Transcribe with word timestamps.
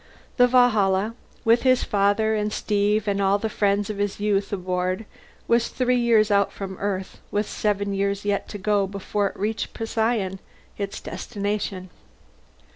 The 0.37 0.47
Valhalla, 0.47 1.13
with 1.45 1.61
his 1.61 1.83
father 1.83 2.33
and 2.33 2.51
Steve 2.51 3.07
and 3.07 3.21
all 3.21 3.37
the 3.37 3.49
friends 3.51 3.87
of 3.87 3.99
his 3.99 4.19
youth 4.19 4.51
aboard, 4.51 5.05
was 5.47 5.67
three 5.69 5.99
years 5.99 6.31
out 6.31 6.51
from 6.51 6.75
Earth 6.79 7.19
with 7.29 7.47
seven 7.47 7.93
years 7.93 8.25
yet 8.25 8.47
to 8.47 8.57
go 8.57 8.87
before 8.87 9.27
it 9.27 9.37
reached 9.37 9.73
Procyon, 9.75 10.39
its 10.75 10.99
destination. 11.01 11.91